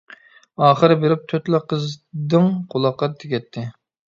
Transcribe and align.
ئاخىرى 0.67 0.95
بېرىپ 1.03 1.27
تۆتلا 1.33 1.61
قىز 1.73 1.85
دىڭ 2.35 2.51
قۇلاققا 2.73 3.15
تېگەتتى. 3.21 3.69